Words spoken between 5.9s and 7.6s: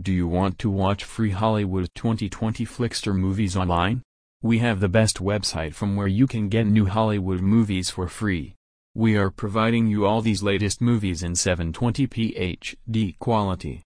where you can get new Hollywood